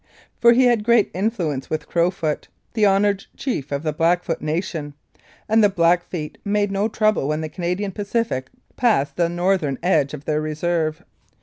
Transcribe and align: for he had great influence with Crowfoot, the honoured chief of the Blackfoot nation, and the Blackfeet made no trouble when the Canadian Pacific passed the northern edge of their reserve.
for 0.39 0.51
he 0.53 0.65
had 0.65 0.83
great 0.83 1.11
influence 1.13 1.69
with 1.69 1.87
Crowfoot, 1.87 2.47
the 2.73 2.87
honoured 2.87 3.25
chief 3.37 3.71
of 3.71 3.83
the 3.83 3.93
Blackfoot 3.93 4.41
nation, 4.41 4.95
and 5.47 5.63
the 5.63 5.69
Blackfeet 5.69 6.39
made 6.43 6.71
no 6.71 6.87
trouble 6.87 7.27
when 7.27 7.41
the 7.41 7.47
Canadian 7.49 7.91
Pacific 7.91 8.47
passed 8.75 9.15
the 9.15 9.29
northern 9.29 9.77
edge 9.83 10.15
of 10.15 10.25
their 10.25 10.41
reserve. 10.41 11.03